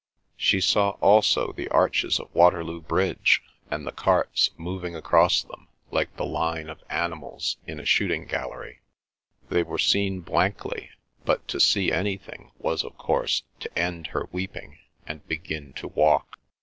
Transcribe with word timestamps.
She 0.35 0.61
saw 0.61 0.97
also 0.99 1.51
the 1.53 1.69
arches 1.69 2.19
of 2.19 2.33
Waterloo 2.33 2.81
Bridge 2.81 3.43
and 3.69 3.85
the 3.85 3.91
carts 3.91 4.49
moving 4.57 4.95
across 4.95 5.43
them, 5.43 5.67
like 5.91 6.17
the 6.17 6.25
line 6.25 6.69
of 6.71 6.81
animals 6.89 7.57
in 7.67 7.79
a 7.79 7.85
shooting 7.85 8.25
gallery. 8.25 8.79
They 9.49 9.61
were 9.61 9.77
seen 9.77 10.21
blankly, 10.21 10.89
but 11.23 11.47
to 11.49 11.59
see 11.59 11.91
anything 11.91 12.51
was 12.57 12.83
of 12.83 12.97
course 12.97 13.43
to 13.59 13.77
end 13.77 14.07
her 14.07 14.27
weeping 14.31 14.79
and 15.05 15.27
begin 15.27 15.71
to 15.73 15.87
walk. 15.89 16.39